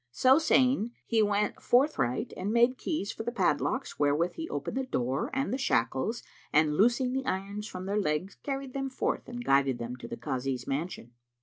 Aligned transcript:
So 0.11 0.39
saying, 0.39 0.93
he 1.05 1.21
went 1.21 1.61
forthright 1.61 2.33
and 2.35 2.51
made 2.51 2.79
keys 2.79 3.11
for 3.11 3.21
the 3.21 3.31
padlocks, 3.31 3.99
wherewith 3.99 4.33
he 4.33 4.49
opened 4.49 4.77
the 4.77 4.83
door 4.87 5.29
and 5.31 5.53
the 5.53 5.59
shackles, 5.59 6.23
and 6.51 6.75
loosing 6.75 7.13
the 7.13 7.27
irons 7.27 7.67
from 7.67 7.85
their 7.85 7.99
legs, 7.99 8.33
carried 8.41 8.73
them 8.73 8.89
forth 8.89 9.27
and 9.27 9.45
guided 9.45 9.77
them 9.77 9.95
to 9.97 10.07
the 10.07 10.17
Kazi's 10.17 10.65
mansion. 10.65 11.11